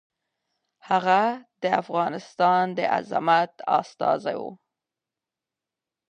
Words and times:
هغه 0.89 1.21
د 1.61 1.63
افغانستان 1.81 2.63
د 2.77 2.79
عظمت 2.95 3.53
استازی 3.79 4.35
و. 4.39 4.41